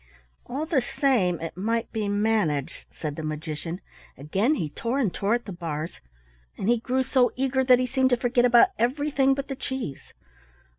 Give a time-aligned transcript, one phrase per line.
[0.47, 3.81] "All the same it might be managed," said the magician.
[4.17, 6.01] Again he tore and tore at the bars,
[6.57, 10.11] and he grew so eager that he seemed to forget about everything but the cheese.